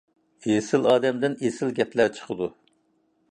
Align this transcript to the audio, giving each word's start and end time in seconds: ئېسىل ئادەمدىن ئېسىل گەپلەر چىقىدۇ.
ئېسىل 0.53 0.87
ئادەمدىن 0.93 1.35
ئېسىل 1.49 1.75
گەپلەر 1.81 2.11
چىقىدۇ. 2.17 2.51